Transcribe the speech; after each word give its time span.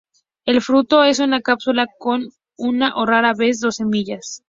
El 0.45 0.61
fruto 0.61 1.03
es 1.03 1.19
una 1.19 1.41
cápsula 1.41 1.85
con 1.99 2.29
una 2.57 2.91
o 2.95 3.05
rara 3.05 3.35
vez, 3.37 3.59
dos 3.59 3.75
semillas. 3.75 4.39